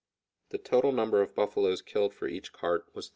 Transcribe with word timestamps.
The 0.49 0.57
total 0.57 0.91
number 0.91 1.21
of 1.21 1.35
buffaloes 1.35 1.83
killed 1.83 2.15
for 2.15 2.27
each 2.27 2.51
cart 2.53 2.87
was 2.95 3.05
39. 3.05 3.09